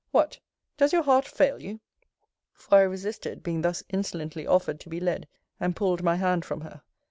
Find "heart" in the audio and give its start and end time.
1.03-1.27